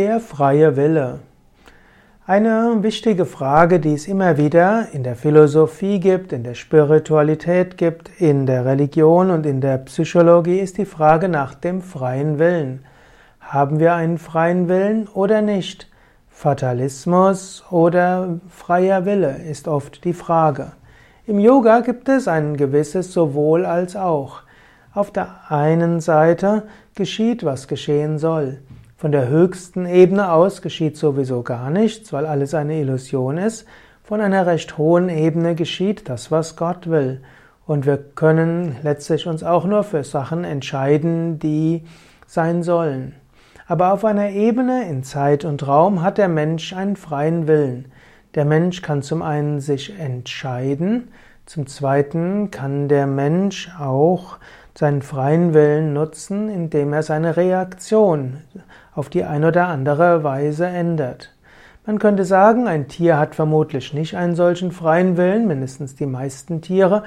[0.00, 1.18] Der freie Wille.
[2.26, 8.08] Eine wichtige Frage, die es immer wieder in der Philosophie gibt, in der Spiritualität gibt,
[8.18, 12.82] in der Religion und in der Psychologie, ist die Frage nach dem freien Willen.
[13.40, 15.90] Haben wir einen freien Willen oder nicht?
[16.30, 20.72] Fatalismus oder freier Wille ist oft die Frage.
[21.26, 24.44] Im Yoga gibt es ein gewisses sowohl als auch.
[24.94, 26.62] Auf der einen Seite
[26.94, 28.60] geschieht, was geschehen soll.
[29.00, 33.64] Von der höchsten Ebene aus geschieht sowieso gar nichts, weil alles eine Illusion ist.
[34.02, 37.22] Von einer recht hohen Ebene geschieht das, was Gott will.
[37.64, 41.82] Und wir können letztlich uns auch nur für Sachen entscheiden, die
[42.26, 43.14] sein sollen.
[43.66, 47.90] Aber auf einer Ebene in Zeit und Raum hat der Mensch einen freien Willen.
[48.34, 51.08] Der Mensch kann zum einen sich entscheiden,
[51.46, 54.36] zum zweiten kann der Mensch auch
[54.74, 58.38] seinen freien Willen nutzen, indem er seine Reaktion
[58.94, 61.34] auf die eine oder andere Weise ändert.
[61.86, 66.60] Man könnte sagen, ein Tier hat vermutlich nicht einen solchen freien Willen, mindestens die meisten
[66.60, 67.04] Tiere.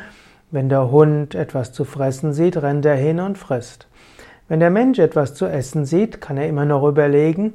[0.51, 3.87] Wenn der Hund etwas zu fressen sieht, rennt er hin und frisst.
[4.47, 7.53] Wenn der Mensch etwas zu essen sieht, kann er immer noch überlegen,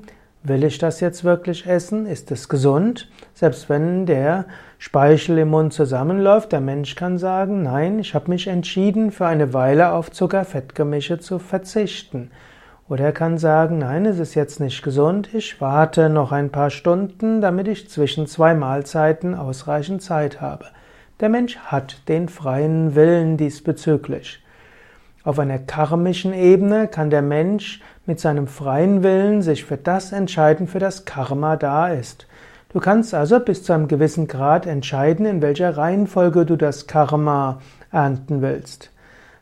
[0.49, 2.07] Will ich das jetzt wirklich essen?
[2.07, 3.11] Ist es gesund?
[3.35, 4.47] Selbst wenn der
[4.79, 9.53] Speichel im Mund zusammenläuft, der Mensch kann sagen, nein, ich habe mich entschieden, für eine
[9.53, 12.31] Weile auf Zucker-Fettgemische zu verzichten.
[12.89, 16.71] Oder er kann sagen, nein, es ist jetzt nicht gesund, ich warte noch ein paar
[16.71, 20.65] Stunden, damit ich zwischen zwei Mahlzeiten ausreichend Zeit habe.
[21.21, 24.43] Der Mensch hat den freien Willen diesbezüglich.
[25.29, 30.67] Auf einer karmischen Ebene kann der Mensch mit seinem freien Willen sich für das entscheiden,
[30.67, 32.27] für das Karma da ist.
[32.73, 37.61] Du kannst also bis zu einem gewissen Grad entscheiden, in welcher Reihenfolge du das Karma
[37.93, 38.91] ernten willst.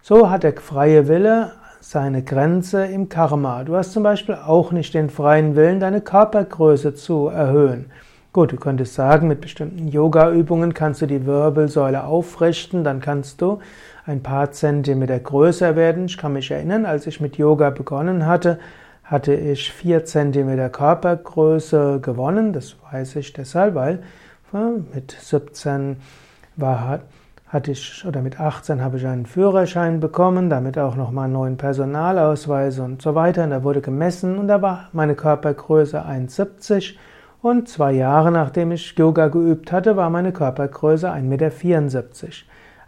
[0.02, 3.62] So hat der freie Wille seine Grenze im Karma.
[3.62, 7.92] Du hast zum Beispiel auch nicht den freien Willen, deine Körpergröße zu erhöhen.
[8.36, 13.60] Gut, du könntest sagen, mit bestimmten Yoga-Übungen kannst du die Wirbelsäule aufrichten, dann kannst du
[14.04, 16.04] ein paar Zentimeter größer werden.
[16.04, 18.58] Ich kann mich erinnern, als ich mit Yoga begonnen hatte,
[19.04, 22.52] hatte ich vier Zentimeter Körpergröße gewonnen.
[22.52, 24.02] Das weiß ich deshalb, weil
[24.92, 25.96] mit 17
[26.56, 27.00] war,
[27.48, 31.56] hatte ich, oder mit 18 habe ich einen Führerschein bekommen, damit auch nochmal einen neuen
[31.56, 33.44] Personalausweis und so weiter.
[33.44, 36.96] Und da wurde gemessen und da war meine Körpergröße 1,70
[37.42, 41.48] und zwei Jahre nachdem ich Yoga geübt hatte, war meine Körpergröße 1,74 Meter.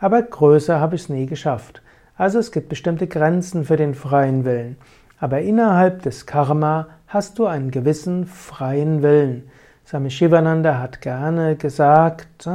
[0.00, 1.82] Aber größer habe ich es nie geschafft.
[2.16, 4.76] Also es gibt bestimmte Grenzen für den freien Willen.
[5.20, 9.50] Aber innerhalb des Karma hast du einen gewissen freien Willen.
[9.86, 12.48] Swami Shivananda hat gerne gesagt,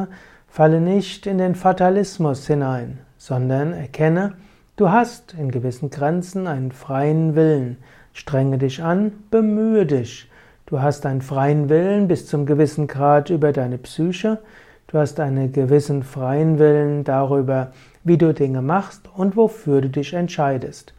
[0.47, 4.33] falle nicht in den Fatalismus hinein, sondern erkenne,
[4.75, 7.77] du hast in gewissen Grenzen einen freien Willen.
[8.13, 10.29] Strenge dich an, bemühe dich.
[10.65, 14.39] Du hast einen freien Willen bis zum gewissen Grad über deine Psyche.
[14.87, 17.71] Du hast einen gewissen freien Willen darüber,
[18.03, 20.93] wie du Dinge machst und wofür du dich entscheidest.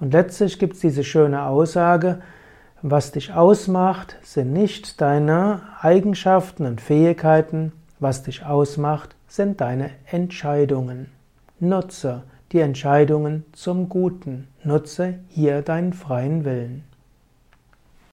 [0.00, 2.20] Und letztlich gibt es diese schöne Aussage,
[2.82, 11.10] was dich ausmacht, sind nicht deine Eigenschaften und Fähigkeiten, was dich ausmacht, sind deine Entscheidungen.
[11.58, 14.46] Nutze die Entscheidungen zum Guten.
[14.62, 16.84] Nutze hier deinen freien Willen.